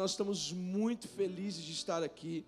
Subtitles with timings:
[0.00, 2.42] Nós estamos muito felizes de estar aqui.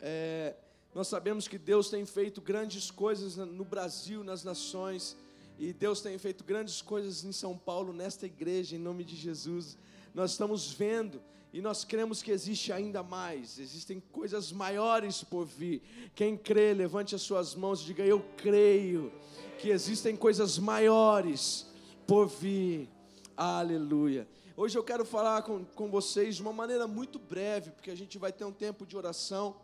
[0.00, 0.54] É,
[0.94, 5.14] nós sabemos que Deus tem feito grandes coisas no Brasil, nas nações,
[5.58, 9.76] e Deus tem feito grandes coisas em São Paulo, nesta igreja, em nome de Jesus.
[10.14, 11.20] Nós estamos vendo
[11.52, 15.82] e nós cremos que existe ainda mais, existem coisas maiores por vir.
[16.14, 19.12] Quem crê, levante as suas mãos e diga: Eu creio
[19.58, 21.66] que existem coisas maiores
[22.06, 22.88] por vir.
[23.36, 24.26] Aleluia.
[24.56, 28.16] Hoje eu quero falar com, com vocês de uma maneira muito breve, porque a gente
[28.18, 29.56] vai ter um tempo de oração,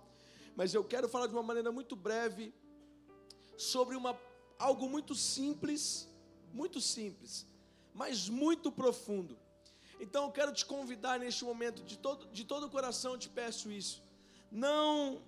[0.57, 2.53] mas eu quero falar de uma maneira muito breve
[3.57, 4.19] sobre uma,
[4.59, 6.09] algo muito simples,
[6.53, 7.47] muito simples,
[7.95, 9.39] mas muito profundo.
[10.01, 13.71] Então eu quero te convidar neste momento, de todo, de todo o coração te peço
[13.71, 14.02] isso.
[14.51, 15.23] Não,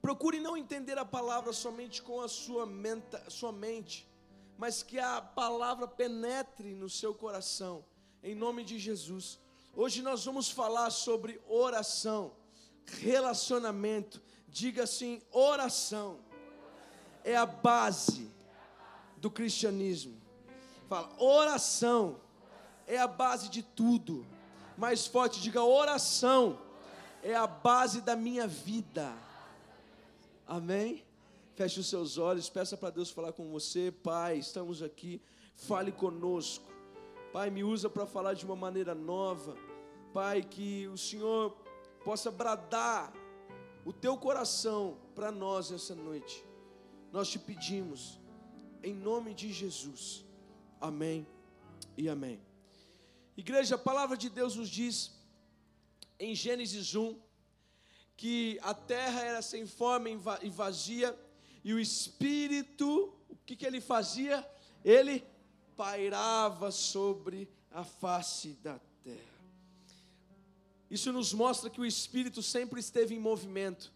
[0.00, 4.08] procure não entender a palavra somente com a sua, menta, sua mente,
[4.56, 7.84] mas que a palavra penetre no seu coração
[8.22, 9.38] em nome de Jesus.
[9.74, 12.32] Hoje nós vamos falar sobre oração,
[13.00, 14.22] relacionamento.
[14.48, 16.18] Diga assim: oração
[17.24, 18.30] é a base
[19.16, 20.20] do cristianismo.
[20.88, 22.20] Fala, oração
[22.86, 24.26] é a base de tudo.
[24.76, 26.58] Mais forte, diga: oração
[27.22, 29.12] é a base da minha vida.
[30.46, 31.04] Amém?
[31.54, 34.38] Feche os seus olhos, peça para Deus falar com você, Pai.
[34.38, 35.20] Estamos aqui,
[35.54, 36.71] fale conosco.
[37.32, 39.56] Pai, me usa para falar de uma maneira nova.
[40.12, 41.56] Pai, que o Senhor
[42.04, 43.10] possa bradar
[43.86, 46.44] o teu coração para nós essa noite.
[47.10, 48.20] Nós te pedimos,
[48.82, 50.26] em nome de Jesus.
[50.78, 51.26] Amém
[51.96, 52.38] e amém.
[53.34, 55.18] Igreja, a palavra de Deus nos diz
[56.18, 57.18] em Gênesis 1
[58.14, 60.10] que a terra era sem forma
[60.42, 61.18] e vazia
[61.64, 64.46] e o Espírito, o que, que ele fazia?
[64.84, 65.24] Ele
[65.76, 69.18] pairava sobre a face da terra.
[70.90, 73.92] Isso nos mostra que o Espírito sempre esteve em movimento.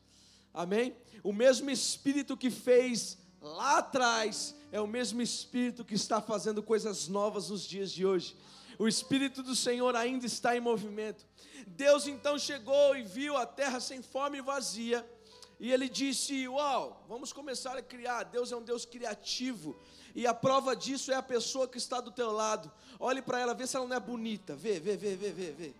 [0.52, 0.96] Amém?
[1.22, 7.08] O mesmo Espírito que fez lá atrás é o mesmo Espírito que está fazendo coisas
[7.08, 8.34] novas nos dias de hoje.
[8.78, 11.26] O Espírito do Senhor ainda está em movimento.
[11.66, 15.06] Deus então chegou e viu a terra sem fome e vazia.
[15.58, 18.24] E ele disse: Uau, vamos começar a criar.
[18.24, 19.76] Deus é um Deus criativo.
[20.16, 22.72] E a prova disso é a pessoa que está do teu lado.
[22.98, 24.56] Olhe para ela, vê se ela não é bonita.
[24.56, 25.74] Vê, vê, vê, vê, vê, vê.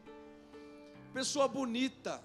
[1.15, 2.23] Pessoa bonita.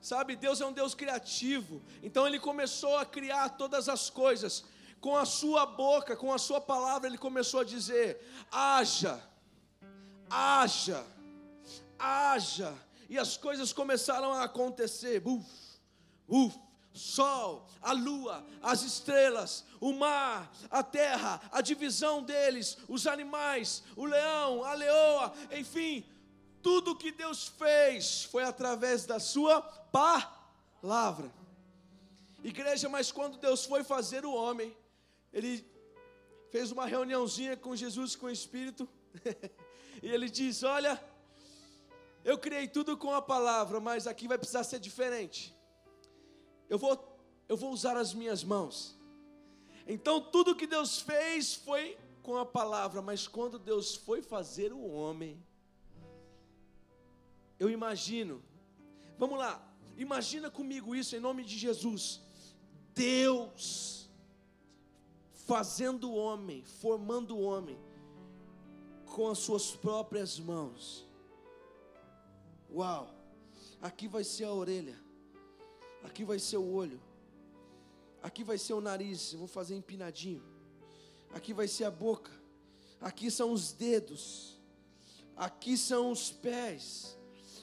[0.00, 1.82] Sabe, Deus é um Deus criativo.
[2.00, 4.64] Então ele começou a criar todas as coisas.
[5.00, 9.20] Com a sua boca, com a sua palavra, ele começou a dizer: haja,
[10.30, 11.04] haja,
[11.98, 12.72] haja.
[13.08, 15.20] E as coisas começaram a acontecer.
[15.26, 15.44] Uf,
[16.28, 16.56] uf,
[16.98, 24.04] sol, a lua, as estrelas, o mar, a terra, a divisão deles, os animais, o
[24.04, 26.04] leão, a leoa, enfim,
[26.62, 31.32] tudo que Deus fez foi através da sua palavra.
[32.42, 34.76] Igreja, mas quando Deus foi fazer o homem,
[35.32, 35.64] ele
[36.50, 38.88] fez uma reuniãozinha com Jesus, com o Espírito,
[40.02, 41.02] e ele diz: Olha,
[42.24, 45.57] eu criei tudo com a palavra, mas aqui vai precisar ser diferente
[46.68, 47.18] eu vou,
[47.48, 48.96] eu vou usar as minhas mãos.
[49.86, 54.86] Então tudo que Deus fez foi com a palavra, mas quando Deus foi fazer o
[54.86, 55.42] homem,
[57.58, 58.42] eu imagino,
[59.16, 62.20] vamos lá, imagina comigo isso em nome de Jesus.
[62.94, 64.10] Deus
[65.32, 67.78] fazendo o homem, formando o homem
[69.06, 71.08] com as suas próprias mãos.
[72.70, 73.14] Uau!
[73.80, 75.07] Aqui vai ser a orelha.
[76.02, 77.00] Aqui vai ser o olho.
[78.22, 80.42] Aqui vai ser o nariz, eu vou fazer empinadinho.
[81.32, 82.32] Aqui vai ser a boca.
[83.00, 84.58] Aqui são os dedos.
[85.36, 87.16] Aqui são os pés.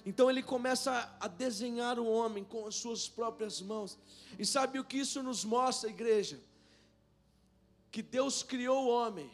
[0.06, 3.98] Então ele começa a desenhar o homem com as suas próprias mãos.
[4.38, 6.40] E sabe o que isso nos mostra, igreja?
[7.92, 9.30] Que Deus criou o homem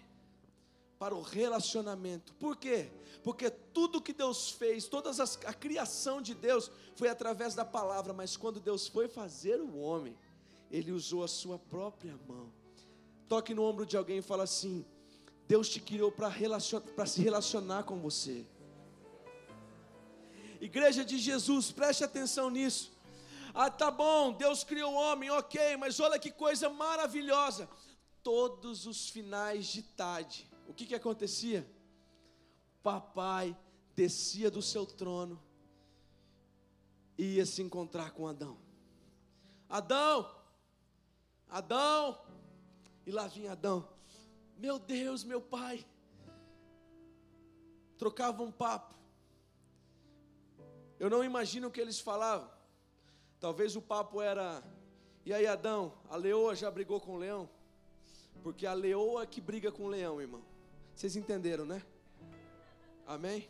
[1.01, 2.31] para o relacionamento.
[2.35, 2.91] Por quê?
[3.23, 5.09] Porque tudo que Deus fez, toda
[5.47, 10.15] a criação de Deus foi através da palavra, mas quando Deus foi fazer o homem,
[10.69, 12.53] ele usou a sua própria mão.
[13.27, 14.85] Toque no ombro de alguém e fala assim:
[15.47, 16.83] Deus te criou para relacion...
[17.07, 18.45] se relacionar com você.
[20.59, 22.91] Igreja de Jesus, preste atenção nisso.
[23.55, 27.67] Ah, tá bom, Deus criou o homem, ok, mas olha que coisa maravilhosa.
[28.21, 31.69] Todos os finais de tarde, o que, que acontecia?
[32.81, 33.55] Papai
[33.93, 35.37] descia do seu trono
[37.17, 38.57] e ia se encontrar com Adão.
[39.67, 40.33] Adão,
[41.49, 42.17] Adão,
[43.05, 43.85] e lá vinha Adão.
[44.57, 45.85] Meu Deus, meu pai.
[47.97, 48.95] Trocava um papo.
[50.97, 52.49] Eu não imagino o que eles falavam.
[53.41, 54.63] Talvez o papo era:
[55.25, 57.49] e aí, Adão, a leoa já brigou com o leão?
[58.41, 60.50] Porque a leoa que briga com o leão, irmão.
[60.95, 61.81] Vocês entenderam, né?
[63.07, 63.49] Amém?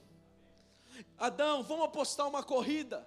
[1.18, 3.06] Adão, vamos apostar uma corrida.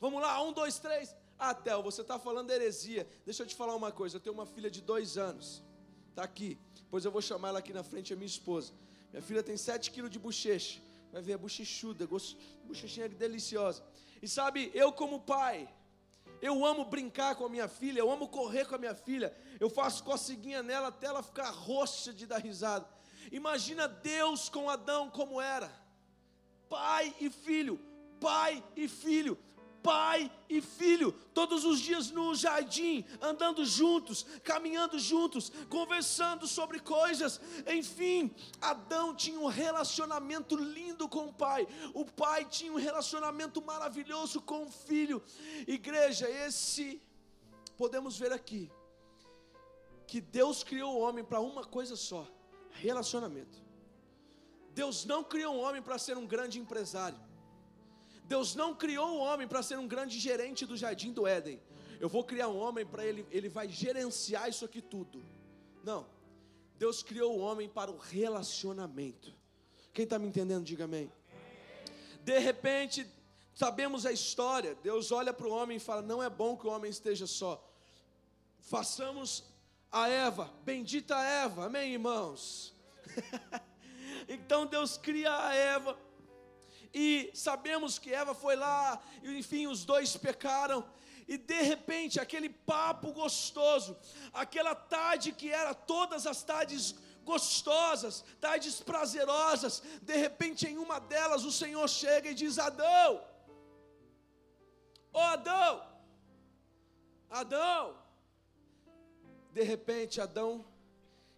[0.00, 1.14] Vamos lá, um, dois, três.
[1.38, 3.06] Ah, Theo, você está falando heresia.
[3.24, 4.16] Deixa eu te falar uma coisa.
[4.16, 5.62] Eu tenho uma filha de dois anos.
[6.10, 6.58] Está aqui.
[6.90, 8.72] Pois eu vou chamar ela aqui na frente, é minha esposa.
[9.10, 10.80] Minha filha tem sete quilos de bochecha.
[11.12, 12.06] Vai ver, é bochechuda,
[12.64, 13.82] bochechinha deliciosa.
[14.22, 15.68] E sabe, eu como pai,
[16.40, 19.34] eu amo brincar com a minha filha, eu amo correr com a minha filha.
[19.58, 22.86] Eu faço coceguinha nela até ela ficar roxa de dar risada.
[23.30, 25.70] Imagina Deus com Adão como era.
[26.68, 27.78] Pai e filho,
[28.20, 29.38] pai e filho
[29.82, 37.40] pai e filho, todos os dias no jardim, andando juntos, caminhando juntos, conversando sobre coisas.
[37.66, 44.40] Enfim, Adão tinha um relacionamento lindo com o pai, o pai tinha um relacionamento maravilhoso
[44.40, 45.22] com o filho.
[45.66, 47.00] Igreja, esse
[47.76, 48.70] podemos ver aqui
[50.06, 52.26] que Deus criou o homem para uma coisa só:
[52.70, 53.62] relacionamento.
[54.74, 57.18] Deus não criou um homem para ser um grande empresário.
[58.30, 61.60] Deus não criou o homem para ser um grande gerente do jardim do Éden.
[61.98, 65.20] Eu vou criar um homem para ele, ele vai gerenciar isso aqui tudo.
[65.82, 66.06] Não.
[66.78, 69.34] Deus criou o homem para o relacionamento.
[69.92, 71.10] Quem está me entendendo, diga amém.
[72.22, 73.04] De repente,
[73.52, 74.76] sabemos a história.
[74.80, 77.60] Deus olha para o homem e fala: Não é bom que o homem esteja só.
[78.60, 79.42] Façamos
[79.90, 82.72] a Eva, bendita Eva, amém, irmãos?
[84.28, 85.98] então Deus cria a Eva
[86.92, 90.84] e sabemos que Eva foi lá, e enfim, os dois pecaram,
[91.28, 93.96] e de repente aquele papo gostoso,
[94.32, 96.94] aquela tarde que era todas as tardes
[97.24, 103.22] gostosas, tardes prazerosas, de repente em uma delas o Senhor chega e diz: Adão,
[105.12, 105.86] ô oh, Adão,
[107.28, 107.96] Adão,
[109.52, 110.64] de repente Adão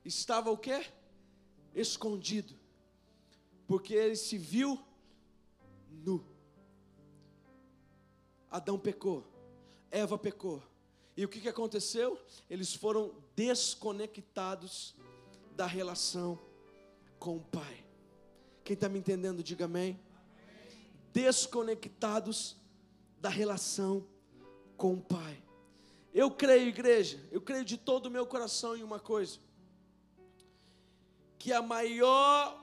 [0.02, 0.86] estava o quê?
[1.74, 2.58] Escondido,
[3.66, 4.82] porque ele se viu
[6.02, 6.24] nu.
[8.50, 9.24] Adão pecou,
[9.90, 10.62] Eva pecou.
[11.16, 12.18] E o que, que aconteceu?
[12.48, 14.94] Eles foram desconectados
[15.56, 16.38] da relação
[17.18, 17.84] com o Pai.
[18.64, 19.98] Quem está me entendendo, diga amém.
[21.12, 22.56] Desconectados
[23.18, 24.06] da relação
[24.76, 25.42] com o Pai.
[26.12, 29.38] Eu creio, igreja, eu creio de todo o meu coração em uma coisa:
[31.38, 32.62] que a maior,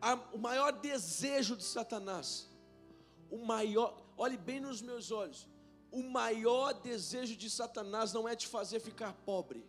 [0.00, 2.48] a, o maior desejo de Satanás
[3.30, 5.48] o maior, olhe bem nos meus olhos,
[5.90, 9.64] o maior desejo de Satanás não é te fazer ficar pobre.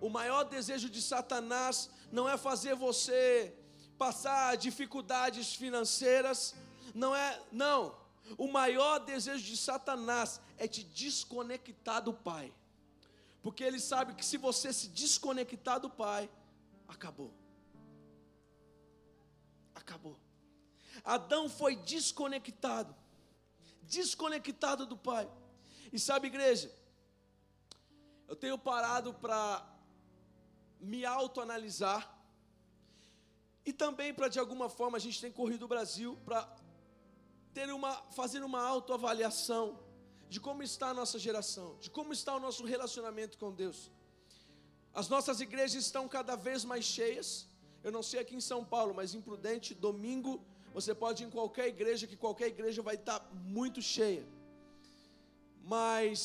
[0.00, 3.54] O maior desejo de Satanás não é fazer você
[3.96, 6.54] passar dificuldades financeiras,
[6.94, 7.96] não é, não.
[8.36, 12.52] O maior desejo de Satanás é te desconectar do Pai.
[13.42, 16.30] Porque ele sabe que se você se desconectar do Pai,
[16.88, 17.32] acabou.
[19.74, 20.23] Acabou.
[21.04, 22.94] Adão foi desconectado,
[23.82, 25.30] desconectado do Pai.
[25.92, 26.74] E sabe, igreja,
[28.26, 29.64] eu tenho parado para
[30.80, 32.10] me autoanalisar
[33.66, 36.48] e também para de alguma forma a gente tem corrido o Brasil para
[37.52, 39.78] ter uma fazer uma autoavaliação
[40.28, 43.90] de como está a nossa geração, de como está o nosso relacionamento com Deus.
[44.92, 47.46] As nossas igrejas estão cada vez mais cheias.
[47.82, 50.44] Eu não sei aqui em São Paulo, mas em Prudente, domingo
[50.76, 53.20] você pode ir em qualquer igreja, que qualquer igreja vai estar
[53.56, 54.26] muito cheia.
[55.62, 56.18] Mas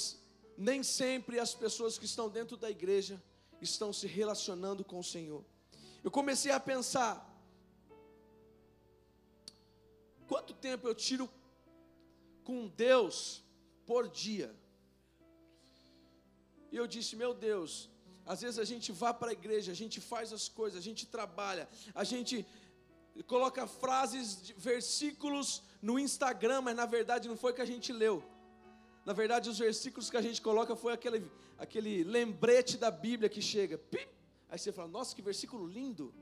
[0.57, 3.21] nem sempre as pessoas que estão dentro da igreja
[3.61, 5.43] estão se relacionando com o Senhor.
[6.03, 7.13] Eu comecei a pensar:
[10.27, 11.29] quanto tempo eu tiro
[12.43, 13.43] com Deus
[13.85, 14.49] por dia?
[16.71, 17.87] E eu disse: meu Deus,
[18.25, 21.05] às vezes a gente vai para a igreja, a gente faz as coisas, a gente
[21.05, 22.35] trabalha, a gente
[23.23, 28.23] coloca frases, versículos no Instagram, mas na verdade não foi que a gente leu.
[29.05, 33.41] Na verdade, os versículos que a gente coloca foi aquele, aquele lembrete da Bíblia que
[33.41, 33.77] chega.
[33.77, 34.05] Pim!
[34.49, 36.13] Aí você fala, nossa, que versículo lindo.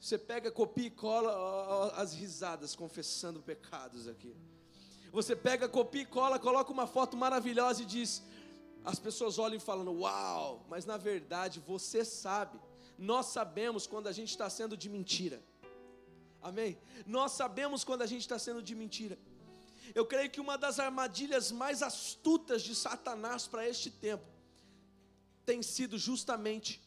[0.00, 4.34] Você pega, copia e cola ó, ó, as risadas, confessando pecados aqui.
[5.12, 8.22] Você pega, copia e cola, coloca uma foto maravilhosa e diz.
[8.84, 12.58] As pessoas olham e falam, uau, mas na verdade você sabe.
[12.98, 15.40] Nós sabemos quando a gente está sendo de mentira.
[16.42, 16.76] Amém?
[17.06, 19.16] Nós sabemos quando a gente está sendo de mentira.
[19.94, 24.24] Eu creio que uma das armadilhas mais astutas de Satanás para este tempo
[25.46, 26.82] tem sido justamente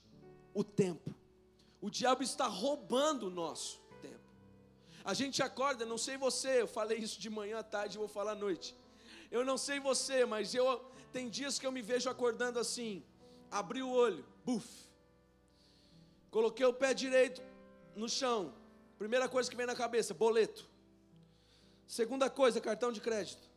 [0.54, 1.14] o tempo.
[1.82, 4.20] O diabo está roubando o nosso tempo.
[5.04, 8.32] A gente acorda, não sei você, eu falei isso de manhã à tarde, vou falar
[8.32, 8.76] à noite.
[9.30, 10.84] Eu não sei você, mas eu
[11.14, 13.02] tem dias que eu me vejo acordando assim,
[13.50, 14.68] abri o olho, buf.
[16.30, 17.42] Coloquei o pé direito
[17.96, 18.54] no chão.
[18.98, 20.66] Primeira coisa que vem na cabeça, boleto.
[21.88, 23.48] Segunda coisa, cartão de crédito.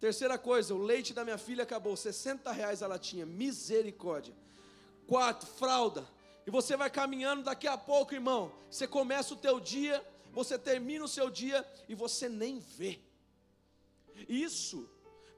[0.00, 4.34] Terceira coisa, o leite da minha filha acabou, 60 reais a latinha, misericórdia.
[5.06, 6.06] Quarto, fralda.
[6.46, 8.52] E você vai caminhando daqui a pouco, irmão.
[8.70, 13.00] Você começa o teu dia, você termina o seu dia e você nem vê.
[14.28, 14.88] Isso,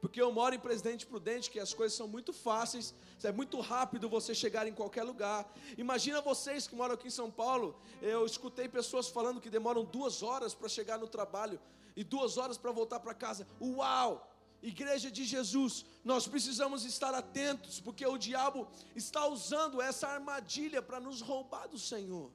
[0.01, 4.09] porque eu moro em Presidente Prudente, que as coisas são muito fáceis, é muito rápido
[4.09, 5.51] você chegar em qualquer lugar.
[5.77, 10.23] Imagina vocês que moram aqui em São Paulo, eu escutei pessoas falando que demoram duas
[10.23, 11.61] horas para chegar no trabalho
[11.97, 13.47] e duas horas para voltar para casa.
[13.61, 14.27] Uau!
[14.63, 21.01] Igreja de Jesus, nós precisamos estar atentos, porque o diabo está usando essa armadilha para
[21.01, 22.31] nos roubar do Senhor.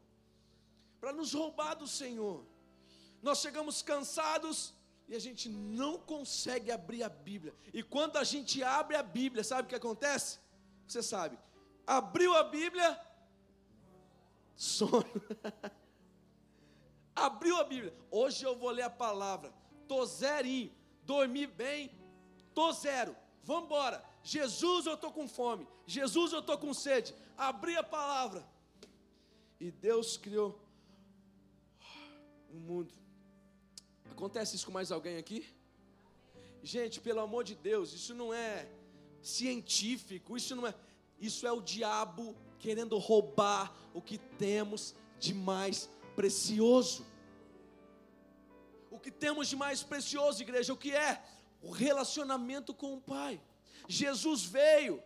[0.99, 2.43] Para nos roubar do Senhor.
[3.21, 4.73] Nós chegamos cansados
[5.07, 7.53] e a gente não consegue abrir a Bíblia.
[7.71, 10.39] E quando a gente abre a Bíblia, sabe o que acontece?
[10.87, 11.37] Você sabe.
[11.85, 12.99] Abriu a Bíblia,
[14.55, 15.05] sono.
[17.15, 17.93] Abriu a Bíblia.
[18.09, 19.53] Hoje eu vou ler a palavra.
[19.87, 20.71] Tô zerinho,
[21.03, 21.91] dormi bem,
[22.53, 23.15] tô zero.
[23.43, 24.03] Vamos embora.
[24.23, 25.67] Jesus, eu tô com fome.
[25.85, 27.13] Jesus, eu tô com sede.
[27.37, 28.43] Abri a palavra.
[29.59, 30.59] E Deus criou
[32.49, 32.93] o mundo.
[34.11, 35.45] Acontece isso com mais alguém aqui?
[36.63, 38.67] Gente, pelo amor de Deus, isso não é
[39.25, 40.73] científico, isso não é,
[41.19, 47.05] isso é o diabo querendo roubar o que temos de mais precioso.
[48.91, 51.23] O que temos de mais precioso, igreja, o que é?
[51.61, 53.41] O relacionamento com o Pai.
[53.87, 55.01] Jesus veio,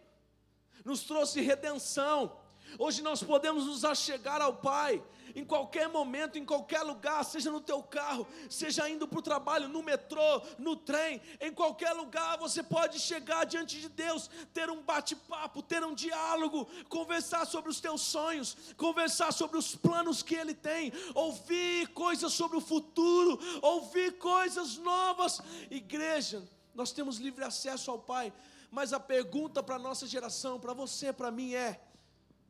[0.83, 2.37] nos trouxe redenção.
[2.77, 5.01] Hoje nós podemos nos achegar ao Pai
[5.35, 9.67] em qualquer momento, em qualquer lugar, seja no teu carro, seja indo para o trabalho,
[9.67, 14.81] no metrô, no trem, em qualquer lugar você pode chegar diante de Deus, ter um
[14.81, 20.53] bate-papo, ter um diálogo, conversar sobre os teus sonhos, conversar sobre os planos que Ele
[20.53, 25.41] tem, ouvir coisas sobre o futuro, ouvir coisas novas.
[25.69, 26.43] Igreja,
[26.73, 28.31] nós temos livre acesso ao Pai,
[28.71, 31.81] mas a pergunta para a nossa geração, para você, para mim é: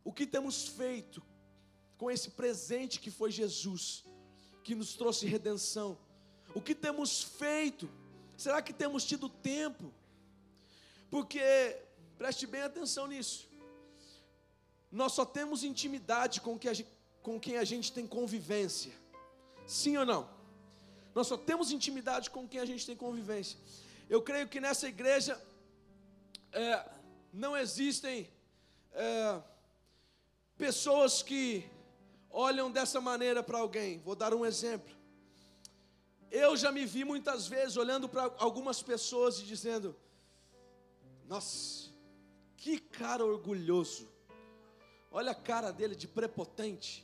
[0.04, 1.22] o que temos feito
[2.00, 4.06] com esse presente que foi Jesus,
[4.64, 5.98] que nos trouxe redenção.
[6.56, 7.90] O que temos feito?
[8.38, 9.94] Será que temos tido tempo?
[11.12, 11.42] Porque,
[12.18, 13.50] preste bem atenção nisso,
[14.90, 16.90] nós só temos intimidade com, que gente,
[17.22, 18.94] com quem a gente tem convivência,
[19.68, 20.30] sim ou não?
[21.14, 23.60] Nós só temos intimidade com quem a gente tem convivência.
[24.10, 25.40] Eu creio que nessa igreja
[26.54, 26.90] é,
[27.34, 28.30] não existem
[28.94, 29.42] é,
[30.58, 31.70] pessoas que
[32.30, 34.00] olham dessa maneira para alguém.
[34.00, 34.96] Vou dar um exemplo.
[36.32, 39.96] Eu já me vi muitas vezes olhando para algumas pessoas e dizendo:
[41.28, 41.90] Nossa,
[42.56, 44.08] que cara orgulhoso.
[45.12, 47.04] Olha a cara dele de prepotente.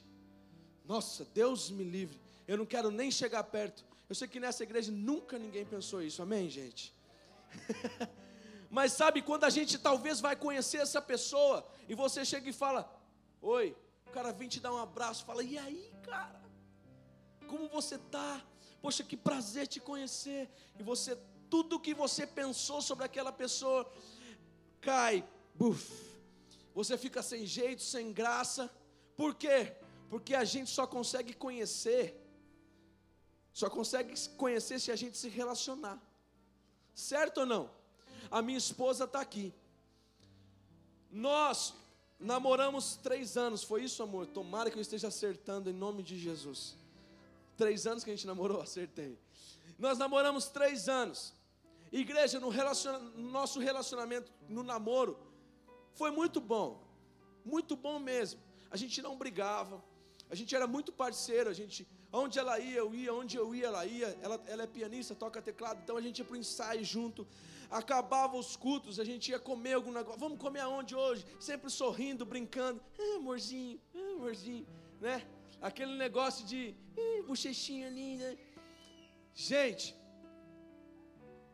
[0.86, 2.20] Nossa, Deus me livre.
[2.48, 3.84] Eu não quero nem chegar perto.
[4.08, 6.22] Eu sei que nessa igreja nunca ninguém pensou isso.
[6.22, 6.94] Amém, gente?
[8.70, 12.88] Mas sabe quando a gente talvez vai conhecer essa pessoa e você chega e fala:
[13.42, 13.76] Oi,
[14.16, 16.42] cara vem te dar um abraço, fala: "E aí, cara?
[17.52, 18.32] Como você tá?
[18.82, 20.42] Poxa, que prazer te conhecer".
[20.80, 21.12] E você
[21.54, 23.80] tudo que você pensou sobre aquela pessoa
[24.90, 25.16] cai,
[25.54, 25.84] buf.
[26.80, 28.64] Você fica sem jeito, sem graça.
[29.16, 29.58] Por quê?
[30.12, 32.04] Porque a gente só consegue conhecer
[33.60, 35.98] só consegue conhecer se a gente se relacionar.
[36.94, 37.72] Certo ou não?
[38.30, 39.54] A minha esposa está aqui.
[41.10, 41.74] Nós
[42.20, 44.26] Namoramos três anos, foi isso, amor?
[44.28, 46.78] Tomara que eu esteja acertando em nome de Jesus.
[47.58, 49.18] Três anos que a gente namorou, acertei.
[49.78, 51.34] Nós namoramos três anos.
[51.92, 55.18] Igreja, no, relaciona, no nosso relacionamento, no namoro,
[55.94, 56.84] foi muito bom.
[57.44, 58.40] Muito bom mesmo.
[58.72, 59.84] A gente não brigava.
[60.30, 61.50] A gente era muito parceiro.
[61.50, 63.14] A gente, onde ela ia, eu ia.
[63.14, 64.18] Onde eu ia, ela ia.
[64.22, 65.80] Ela, ela é pianista, toca teclado.
[65.84, 67.28] Então a gente ia para o ensaio junto
[67.70, 71.26] acabava os cultos, a gente ia comer algum negócio, vamos comer aonde hoje?
[71.40, 74.66] Sempre sorrindo, brincando, ah, amorzinho, ah, amorzinho,
[75.02, 75.26] né?
[75.62, 78.38] Aquele negócio de ah, bochechinha linda.
[79.34, 79.96] Gente,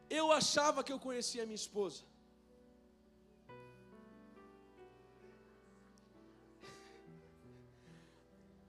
[0.10, 2.04] eu achava que eu conhecia a minha esposa.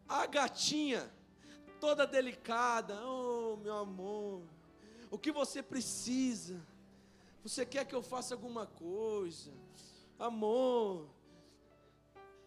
[0.09, 1.11] A gatinha,
[1.83, 4.43] toda delicada, oh meu amor,
[5.11, 6.65] o que você precisa?
[7.43, 9.51] Você quer que eu faça alguma coisa?
[10.17, 11.09] Amor.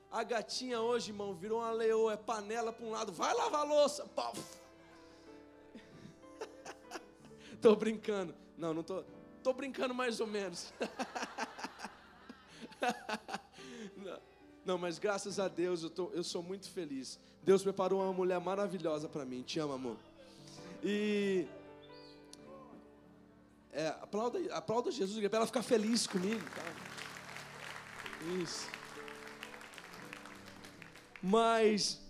[0.09, 3.65] A gatinha hoje, irmão, virou uma leoa, é panela para um lado, vai lavar a
[3.65, 4.07] louça.
[7.61, 8.33] Tô brincando.
[8.57, 9.03] Não, não tô.
[9.43, 10.71] Tô brincando mais ou menos.
[14.65, 17.19] não, mas graças a Deus eu, tô, eu sou muito feliz.
[17.43, 19.43] Deus preparou uma mulher maravilhosa para mim.
[19.43, 19.97] Te amo, amor.
[20.83, 21.45] E
[23.71, 26.41] é, aplauda, aplauda Jesus para ela ficar feliz comigo.
[26.55, 26.63] Tá?
[28.41, 28.67] Isso.
[31.21, 32.01] Mas,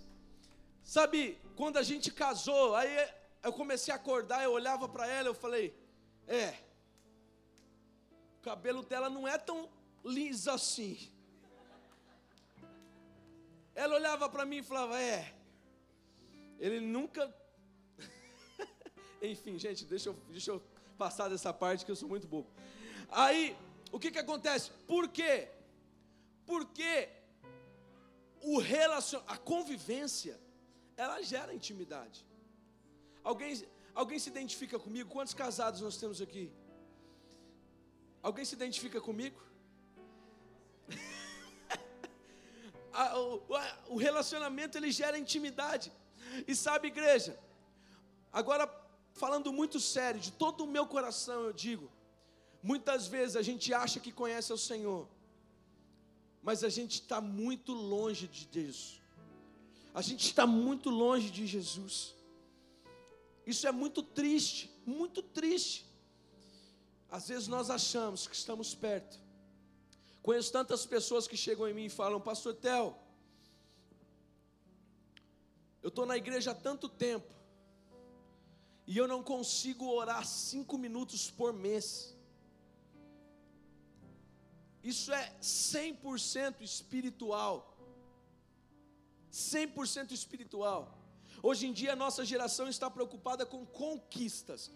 [0.82, 3.10] sabe, quando a gente casou, aí
[3.42, 5.78] eu comecei a acordar, eu olhava para ela, eu falei,
[6.26, 6.54] é,
[8.38, 9.68] o cabelo dela não é tão
[10.02, 11.14] liso assim.
[13.76, 15.34] Ela olhava para mim e falava, é,
[16.58, 17.22] ele nunca.
[19.20, 20.62] Enfim, gente, deixa eu, deixa eu
[20.96, 22.48] passar dessa parte que eu sou muito bobo.
[23.10, 23.54] Aí,
[23.92, 24.70] o que que acontece?
[24.86, 25.48] Por quê?
[26.46, 27.10] Porque
[28.40, 29.20] o relacion...
[29.28, 30.40] a convivência,
[30.96, 32.24] ela gera intimidade.
[33.22, 33.62] Alguém,
[33.94, 35.10] alguém se identifica comigo?
[35.10, 36.50] Quantos casados nós temos aqui?
[38.22, 39.38] Alguém se identifica comigo?
[43.16, 45.92] O, o relacionamento ele gera intimidade.
[46.46, 47.38] E sabe, igreja,
[48.32, 48.66] agora
[49.12, 51.90] falando muito sério, de todo o meu coração eu digo,
[52.62, 55.08] muitas vezes a gente acha que conhece o Senhor,
[56.42, 59.00] mas a gente está muito longe de Deus,
[59.94, 62.14] a gente está muito longe de Jesus.
[63.46, 65.86] Isso é muito triste, muito triste.
[67.08, 69.18] Às vezes nós achamos que estamos perto.
[70.26, 72.86] Conheço tantas pessoas que chegam em mim e falam, Pastor Tel,
[75.80, 77.32] eu estou na igreja há tanto tempo,
[78.88, 82.12] e eu não consigo orar cinco minutos por mês.
[84.82, 87.78] Isso é 100% espiritual.
[89.30, 90.80] 100% espiritual.
[91.40, 94.72] Hoje em dia a nossa geração está preocupada com conquistas.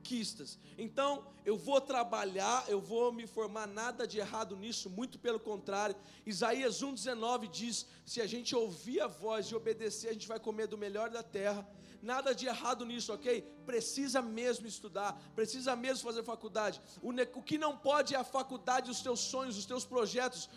[0.00, 0.58] Conquistas.
[0.78, 5.94] Então, eu vou trabalhar, eu vou me formar nada de errado nisso, muito pelo contrário.
[6.24, 10.66] Isaías 1:19 diz: "Se a gente ouvir a voz e obedecer, a gente vai comer
[10.66, 11.68] do melhor da terra"
[12.02, 13.42] nada de errado nisso, ok?
[13.66, 16.80] Precisa mesmo estudar, precisa mesmo fazer faculdade.
[17.02, 20.48] O, o que não pode é a faculdade, os teus sonhos, os teus projetos,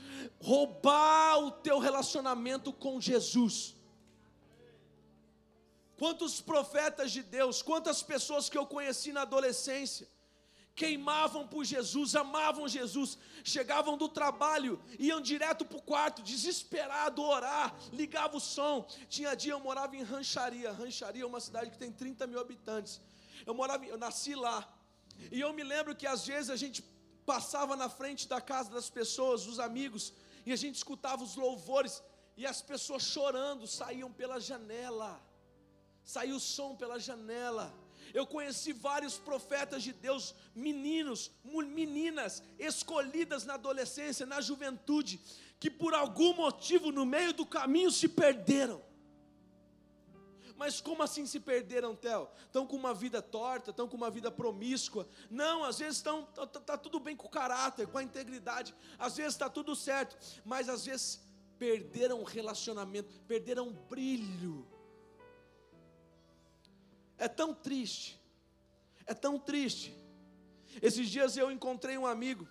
[0.42, 3.76] roubar o teu relacionamento com Jesus.
[6.04, 10.06] Quantos profetas de Deus, quantas pessoas que eu conheci na adolescência,
[10.76, 17.74] queimavam por Jesus, amavam Jesus, chegavam do trabalho, iam direto para o quarto, desesperado, orar,
[17.94, 18.86] ligava o som.
[19.08, 23.00] Tinha dia eu morava em Rancharia, Rancharia é uma cidade que tem 30 mil habitantes.
[23.46, 24.58] Eu morava, eu nasci lá.
[25.32, 26.84] E eu me lembro que às vezes a gente
[27.26, 30.12] passava na frente da casa das pessoas, dos amigos,
[30.46, 32.04] e a gente escutava os louvores,
[32.36, 35.12] e as pessoas chorando saíam pela janela.
[36.04, 37.74] Saiu som pela janela.
[38.14, 45.20] Eu conheci vários profetas de Deus, meninos, meninas, escolhidas na adolescência, na juventude,
[45.60, 48.82] que por algum motivo no meio do caminho se perderam.
[50.56, 52.30] Mas como assim se perderam, Theo?
[52.46, 55.08] Estão com uma vida torta, estão com uma vida promíscua.
[55.30, 58.76] Não, às vezes estão, tá, tá tudo bem com o caráter, com a integridade.
[59.00, 61.22] Às vezes está tudo certo, mas às vezes
[61.58, 64.68] perderam o relacionamento, perderam o brilho
[67.18, 68.20] é tão triste,
[69.06, 69.96] é tão triste.
[70.82, 72.48] Esses dias eu encontrei um amigo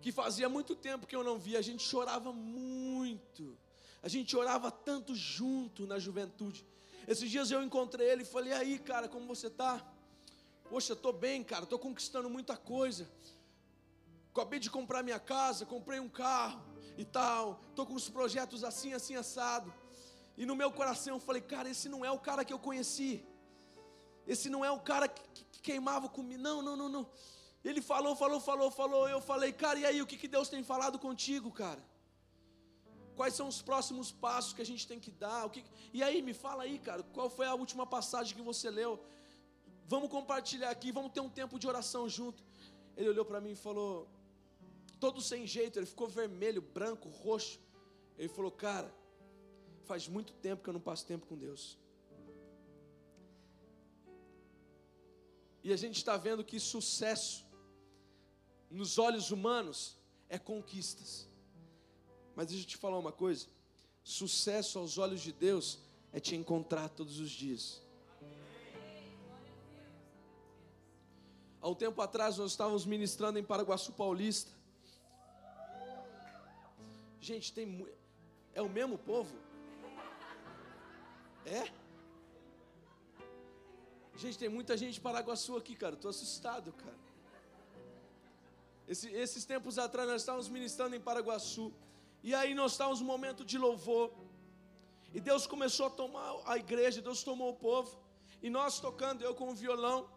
[0.00, 3.56] que fazia muito tempo que eu não via, a gente chorava muito,
[4.02, 6.66] a gente orava tanto junto na juventude.
[7.06, 9.84] Esses dias eu encontrei ele e falei: aí, cara, como você está?
[10.68, 13.10] Poxa, estou bem, cara, estou conquistando muita coisa.
[14.32, 16.62] Acabei de comprar minha casa, comprei um carro
[16.96, 19.72] e tal, estou com os projetos assim, assim, assado.
[20.36, 23.24] E no meu coração eu falei, cara, esse não é o cara que eu conheci.
[24.26, 26.40] Esse não é o cara que, que, que queimava comigo.
[26.40, 27.10] Não, não, não, não.
[27.64, 29.08] Ele falou, falou, falou, falou.
[29.08, 31.82] Eu falei, cara, e aí, o que, que Deus tem falado contigo, cara?
[33.14, 35.44] Quais são os próximos passos que a gente tem que dar?
[35.46, 35.62] O que...
[35.92, 38.98] E aí, me fala aí, cara, qual foi a última passagem que você leu?
[39.86, 42.42] Vamos compartilhar aqui, vamos ter um tempo de oração junto.
[42.96, 44.08] Ele olhou para mim e falou,
[44.98, 47.58] todo sem jeito, ele ficou vermelho, branco, roxo.
[48.16, 48.94] Ele falou, cara,
[49.90, 51.76] faz muito tempo que eu não passo tempo com Deus.
[55.64, 57.44] E a gente está vendo que sucesso,
[58.70, 59.98] nos olhos humanos,
[60.28, 61.28] é conquistas.
[62.36, 63.48] Mas deixa eu te falar uma coisa:
[64.04, 65.80] sucesso aos olhos de Deus
[66.12, 67.82] é te encontrar todos os dias.
[71.60, 74.52] Há um tempo atrás nós estávamos ministrando em Paraguaçu Paulista.
[77.20, 77.66] Gente, tem
[78.54, 79.49] é o mesmo povo?
[81.44, 81.70] É?
[84.16, 85.94] Gente, tem muita gente de Paraguaçu aqui, cara.
[85.94, 86.98] Estou assustado, cara.
[88.86, 91.72] Esse, esses tempos atrás nós estávamos ministrando em Paraguaçu.
[92.22, 94.12] E aí nós estávamos num momento de louvor.
[95.14, 97.98] E Deus começou a tomar a igreja, Deus tomou o povo.
[98.42, 100.08] E nós tocando, eu com o violão.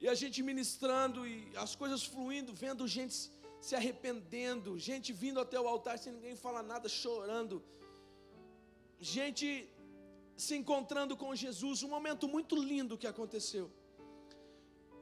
[0.00, 3.14] E a gente ministrando e as coisas fluindo, vendo gente
[3.60, 7.62] se arrependendo, gente vindo até o altar sem ninguém falar nada, chorando.
[9.02, 9.68] Gente
[10.36, 13.68] se encontrando com Jesus, um momento muito lindo que aconteceu.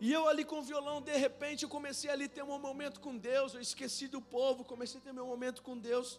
[0.01, 2.99] E eu ali com o violão, de repente, eu comecei ali a ter um momento
[2.99, 6.19] com Deus, eu esqueci do povo, comecei a ter meu momento com Deus.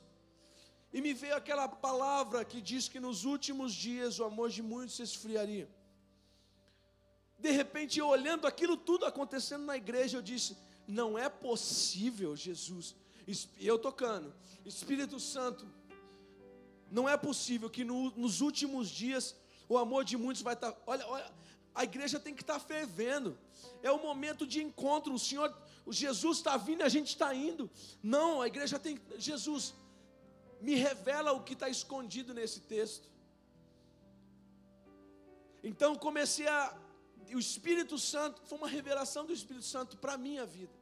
[0.93, 4.97] E me veio aquela palavra que diz que nos últimos dias o amor de muitos
[4.97, 5.67] se esfriaria.
[7.39, 10.55] De repente, eu olhando aquilo tudo acontecendo na igreja, eu disse:
[10.87, 12.95] Não é possível, Jesus.
[13.59, 14.31] Eu tocando,
[14.63, 15.65] Espírito Santo,
[16.91, 19.35] não é possível que no, nos últimos dias
[19.69, 20.73] o amor de muitos vai estar.
[20.73, 21.31] Tá, olha, olha,
[21.73, 23.37] a igreja tem que estar tá fervendo.
[23.81, 25.13] É o momento de encontro.
[25.13, 27.69] O Senhor, o Jesus está vindo a gente está indo.
[28.03, 28.99] Não, a igreja tem.
[29.17, 29.73] Jesus,
[30.59, 33.09] me revela o que está escondido nesse texto.
[35.63, 36.77] Então comecei a.
[37.33, 40.80] O Espírito Santo, foi uma revelação do Espírito Santo para minha vida.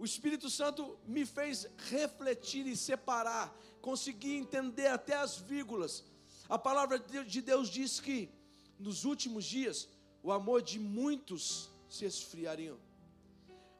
[0.00, 6.02] O Espírito Santo me fez refletir e separar, conseguir entender até as vírgulas.
[6.48, 8.30] A palavra de Deus diz que
[8.78, 9.90] nos últimos dias
[10.22, 12.78] o amor de muitos se esfriariam.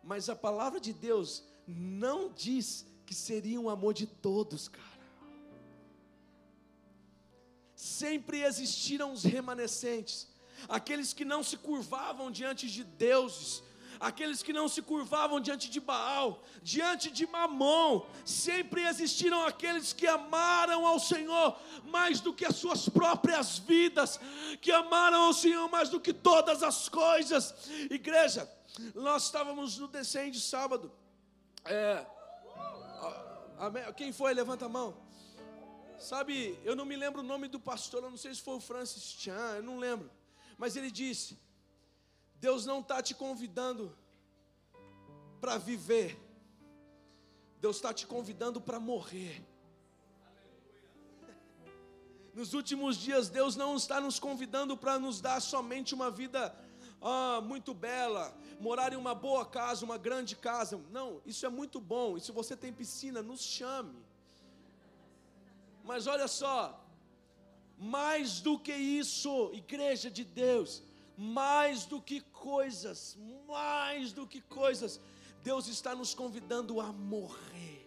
[0.05, 5.01] Mas a palavra de Deus não diz que seria um amor de todos, cara.
[7.75, 10.29] Sempre existiram os remanescentes,
[10.69, 13.63] aqueles que não se curvavam diante de deuses,
[14.01, 20.07] aqueles que não se curvavam diante de Baal, diante de Mamon, sempre existiram aqueles que
[20.07, 24.19] amaram ao Senhor mais do que as suas próprias vidas,
[24.61, 27.55] que amaram ao Senhor mais do que todas as coisas.
[27.91, 28.51] Igreja,
[28.95, 30.91] nós estávamos no descende sábado,
[31.67, 32.07] é,
[33.97, 34.33] quem foi?
[34.33, 34.97] Levanta a mão.
[35.99, 38.61] Sabe, eu não me lembro o nome do pastor, eu não sei se foi o
[38.61, 40.11] Francis Chan, eu não lembro.
[40.57, 41.39] Mas ele disse:
[42.41, 43.97] Deus não está te convidando
[45.41, 46.19] para viver,
[47.61, 49.45] Deus está te convidando para morrer.
[52.35, 56.55] Nos últimos dias, Deus não está nos convidando para nos dar somente uma vida
[57.03, 60.81] ah, muito bela, morar em uma boa casa, uma grande casa.
[60.91, 62.17] Não, isso é muito bom.
[62.17, 63.97] E se você tem piscina, nos chame.
[65.85, 66.83] Mas olha só,
[67.79, 70.83] mais do que isso, igreja de Deus,
[71.21, 73.15] mais do que coisas,
[73.47, 74.99] mais do que coisas,
[75.45, 77.87] Deus está nos convidando a morrer.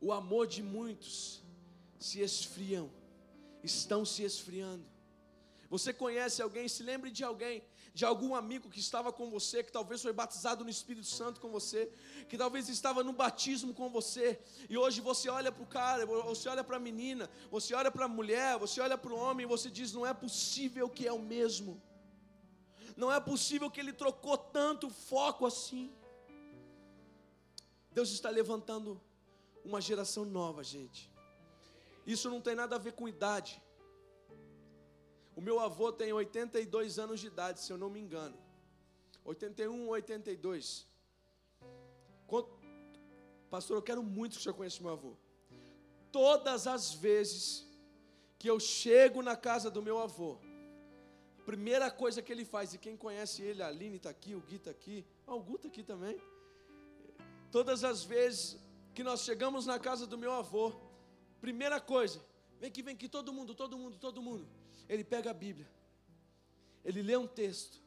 [0.00, 1.40] O amor de muitos
[2.00, 2.90] se esfriam
[3.62, 4.84] estão se esfriando.
[5.68, 9.72] Você conhece alguém, se lembre de alguém, de algum amigo que estava com você, que
[9.72, 11.90] talvez foi batizado no Espírito Santo com você,
[12.28, 16.48] que talvez estava no batismo com você, e hoje você olha para o cara, você
[16.48, 19.48] olha para a menina, você olha para a mulher, você olha para o homem e
[19.48, 21.80] você diz: não é possível que é o mesmo,
[22.96, 25.92] não é possível que ele trocou tanto foco assim.
[27.92, 29.00] Deus está levantando
[29.64, 31.10] uma geração nova, gente.
[32.06, 33.60] Isso não tem nada a ver com idade.
[35.36, 38.36] O meu avô tem 82 anos de idade, se eu não me engano.
[39.24, 40.86] 81 ou 82.
[43.48, 45.14] Pastor, eu quero muito que o senhor conheça meu avô.
[46.12, 47.66] Todas as vezes
[48.38, 50.38] que eu chego na casa do meu avô,
[51.38, 54.40] a primeira coisa que ele faz, e quem conhece ele, a Aline está aqui, o
[54.40, 56.20] Gui está aqui, ah, o Gu está aqui também.
[57.50, 58.56] Todas as vezes
[58.94, 60.72] que nós chegamos na casa do meu avô,
[61.40, 62.22] Primeira coisa,
[62.58, 64.46] vem aqui, vem aqui, todo mundo, todo mundo, todo mundo.
[64.90, 65.70] Ele pega a Bíblia,
[66.84, 67.80] ele lê um texto,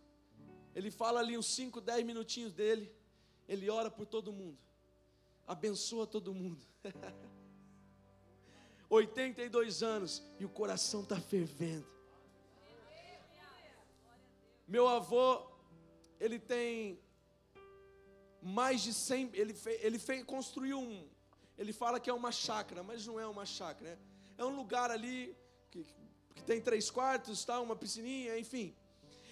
[0.74, 2.90] ele fala ali uns 5, 10 minutinhos dele,
[3.46, 4.58] ele ora por todo mundo,
[5.46, 6.66] abençoa todo mundo.
[8.90, 11.86] 82 anos e o coração está fervendo.
[14.66, 15.46] Meu avô,
[16.22, 16.98] ele tem
[18.42, 21.06] mais de 100, ele, fez, ele fez, construiu um,
[21.58, 23.90] ele fala que é uma chácara, mas não é uma chácara.
[23.90, 23.98] Né?
[24.38, 25.36] É um lugar ali
[25.70, 25.86] que,
[26.44, 27.60] que tem três quartos, tá?
[27.62, 28.76] uma piscininha, enfim.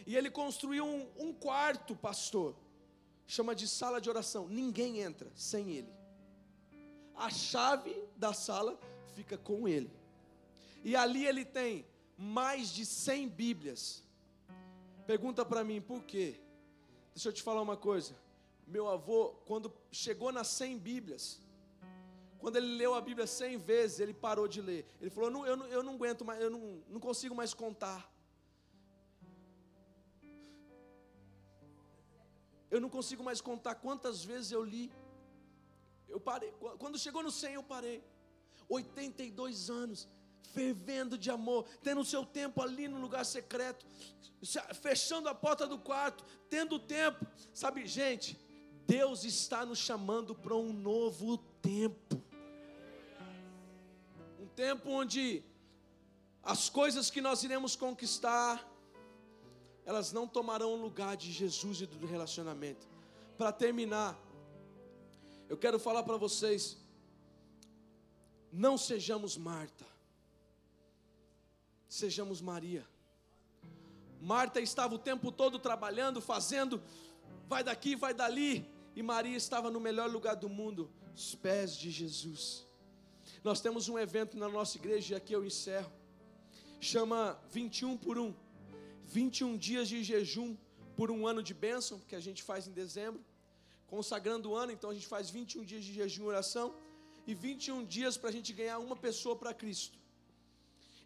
[0.07, 2.55] E ele construiu um, um quarto, pastor,
[3.27, 4.47] chama de sala de oração.
[4.47, 5.93] Ninguém entra sem ele.
[7.15, 8.79] A chave da sala
[9.13, 9.91] fica com ele.
[10.83, 11.85] E ali ele tem
[12.17, 14.03] mais de 100 Bíblias.
[15.05, 16.39] Pergunta para mim, por quê?
[17.13, 18.15] Deixa eu te falar uma coisa.
[18.65, 21.39] Meu avô, quando chegou nas 100 Bíblias,
[22.41, 24.83] Quando ele leu a Bíblia cem vezes, ele parou de ler.
[24.99, 27.53] Ele falou: eu não, eu não, eu não aguento mais, eu não, não consigo mais
[27.53, 28.11] contar.
[32.71, 34.91] Eu não consigo mais contar quantas vezes eu li.
[36.09, 36.51] Eu parei.
[36.79, 38.03] Quando chegou no 100, eu parei.
[38.67, 40.07] 82 anos,
[40.41, 43.85] fervendo de amor, tendo o seu tempo ali no lugar secreto,
[44.81, 47.23] fechando a porta do quarto, tendo tempo.
[47.53, 48.39] Sabe, gente,
[48.87, 52.30] Deus está nos chamando para um novo tempo.
[54.55, 55.43] Tempo onde
[56.43, 58.67] as coisas que nós iremos conquistar,
[59.85, 62.87] elas não tomarão o lugar de Jesus e do relacionamento.
[63.37, 64.19] Para terminar,
[65.49, 66.77] eu quero falar para vocês,
[68.51, 69.85] não sejamos Marta,
[71.87, 72.87] sejamos Maria.
[74.19, 76.81] Marta estava o tempo todo trabalhando, fazendo,
[77.47, 81.89] vai daqui, vai dali, e Maria estava no melhor lugar do mundo, os pés de
[81.89, 82.67] Jesus.
[83.43, 85.91] Nós temos um evento na nossa igreja, e aqui eu encerro,
[86.79, 88.35] chama 21 por 1.
[89.07, 90.55] 21 dias de jejum
[90.95, 93.19] por um ano de bênção, que a gente faz em dezembro,
[93.87, 96.75] consagrando o ano, então a gente faz 21 dias de jejum e oração,
[97.25, 99.97] e 21 dias para a gente ganhar uma pessoa para Cristo.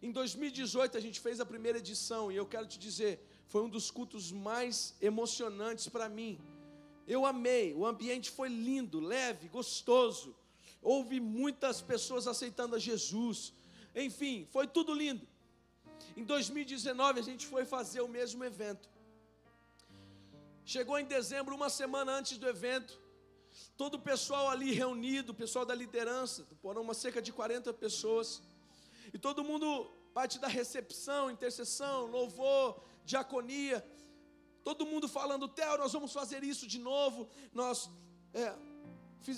[0.02, 3.68] Em 2018 a gente fez a primeira edição, e eu quero te dizer, foi um
[3.70, 6.38] dos cultos mais emocionantes para mim.
[7.08, 10.36] Eu amei, o ambiente foi lindo, leve, gostoso.
[10.82, 13.52] Houve muitas pessoas aceitando a Jesus.
[13.94, 15.26] Enfim, foi tudo lindo.
[16.16, 18.88] Em 2019 a gente foi fazer o mesmo evento.
[20.64, 23.00] Chegou em dezembro, uma semana antes do evento,
[23.76, 28.42] todo o pessoal ali reunido, o pessoal da liderança, foram uma cerca de 40 pessoas,
[29.12, 33.86] e todo mundo, parte da recepção, intercessão, louvor, diaconia,
[34.64, 37.88] todo mundo falando, Theo, nós vamos fazer isso de novo, nós,
[38.34, 38.52] é,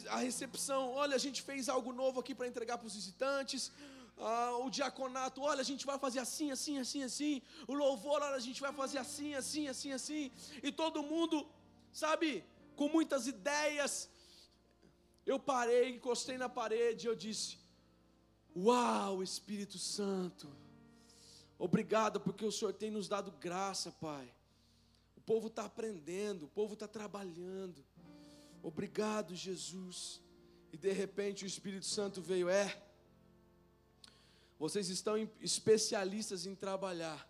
[0.09, 3.73] a recepção, olha, a gente fez algo novo aqui para entregar para os visitantes,
[4.21, 7.43] ah, o diaconato, olha, a gente vai fazer assim, assim, assim, assim.
[7.67, 10.33] O louvor, olha, a gente vai fazer assim, assim, assim, assim.
[10.63, 11.47] E todo mundo,
[11.93, 12.45] sabe,
[12.77, 14.09] com muitas ideias.
[15.25, 17.59] Eu parei, encostei na parede eu disse:
[18.57, 20.49] Uau, Espírito Santo,
[21.59, 24.33] obrigado porque o Senhor tem nos dado graça, Pai.
[25.17, 27.85] O povo está aprendendo, o povo está trabalhando.
[28.63, 30.23] Obrigado, Jesus.
[30.73, 32.83] E de repente o Espírito Santo veio, é.
[34.59, 37.29] Vocês estão especialistas em trabalhar,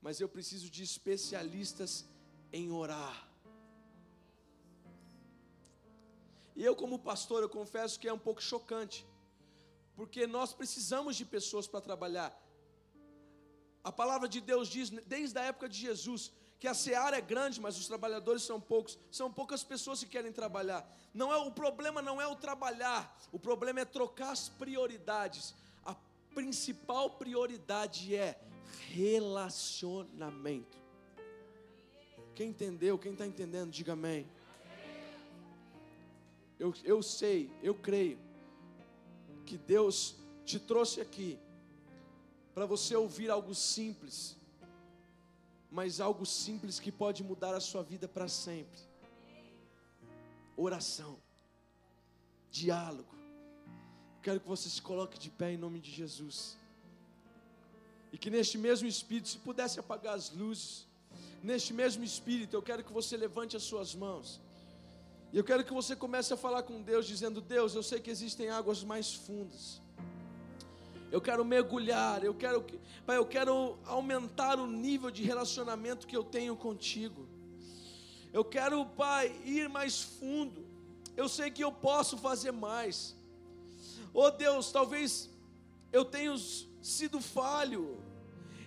[0.00, 2.04] mas eu preciso de especialistas
[2.52, 3.26] em orar.
[6.54, 9.06] E eu, como pastor, eu confesso que é um pouco chocante,
[9.96, 12.30] porque nós precisamos de pessoas para trabalhar.
[13.82, 17.60] A palavra de Deus diz, desde a época de Jesus, que a seara é grande,
[17.60, 18.98] mas os trabalhadores são poucos.
[19.10, 20.88] São poucas pessoas que querem trabalhar.
[21.14, 25.54] Não é o problema não é o trabalhar, o problema é trocar as prioridades
[26.38, 28.40] principal prioridade é
[28.90, 30.78] relacionamento.
[32.32, 34.24] Quem entendeu, quem está entendendo, diga amém.
[36.60, 38.20] Eu, eu sei, eu creio
[39.44, 41.40] que Deus te trouxe aqui
[42.54, 44.36] para você ouvir algo simples,
[45.70, 48.80] mas algo simples que pode mudar a sua vida para sempre.
[50.56, 51.18] Oração,
[52.50, 53.14] diálogo,
[54.22, 56.56] quero que você se coloque de pé em nome de Jesus.
[58.12, 60.86] E que neste mesmo espírito, se pudesse apagar as luzes,
[61.42, 64.40] neste mesmo espírito, eu quero que você levante as suas mãos.
[65.32, 68.10] E eu quero que você comece a falar com Deus, dizendo: Deus, eu sei que
[68.10, 69.80] existem águas mais fundas.
[71.10, 76.16] Eu quero mergulhar, eu quero que, Pai, eu quero aumentar o nível de relacionamento que
[76.16, 77.26] eu tenho contigo.
[78.32, 80.66] Eu quero, Pai, ir mais fundo.
[81.16, 83.16] Eu sei que eu posso fazer mais.
[84.12, 85.30] Oh Deus, talvez
[85.92, 86.34] eu tenha
[86.82, 87.98] sido falho,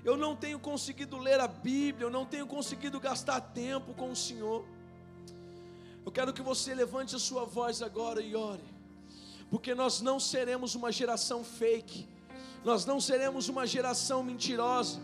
[0.03, 4.15] eu não tenho conseguido ler a Bíblia, eu não tenho conseguido gastar tempo com o
[4.15, 4.65] Senhor.
[6.03, 8.63] Eu quero que você levante a sua voz agora e ore,
[9.49, 12.07] porque nós não seremos uma geração fake,
[12.63, 14.99] nós não seremos uma geração mentirosa,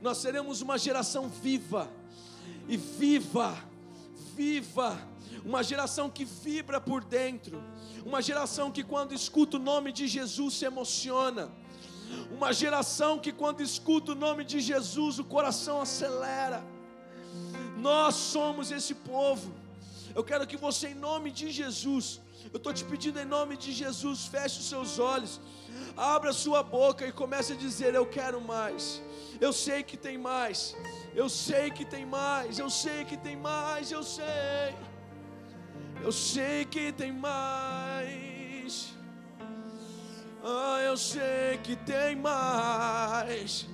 [0.00, 1.90] nós seremos uma geração viva,
[2.68, 3.56] e viva,
[4.34, 4.98] viva,
[5.44, 7.62] uma geração que vibra por dentro,
[8.04, 11.50] uma geração que quando escuta o nome de Jesus se emociona,
[12.30, 16.62] uma geração que quando escuta o nome de Jesus o coração acelera.
[17.76, 19.52] Nós somos esse povo.
[20.14, 22.20] Eu quero que você, em nome de Jesus,
[22.52, 25.40] eu estou te pedindo em nome de Jesus, feche os seus olhos,
[25.96, 29.02] abra sua boca e comece a dizer: Eu quero mais.
[29.40, 30.76] Eu sei que tem mais.
[31.14, 32.58] Eu sei que tem mais.
[32.58, 33.92] Eu sei que tem mais.
[33.92, 34.74] Eu sei.
[36.02, 38.94] Eu sei que tem mais.
[40.42, 43.68] Ah, eu sei que tem mais.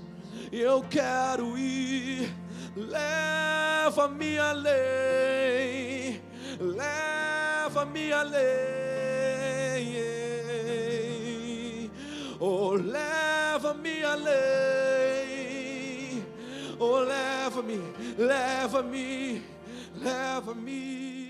[0.50, 2.34] Eu quero ir.
[2.76, 6.22] Leva-me além.
[7.74, 8.44] Leva-me além.
[12.38, 14.34] Oh, leva-me além.
[16.78, 17.80] Oh, leva-me,
[18.16, 19.42] leva-me,
[20.00, 21.23] leva-me.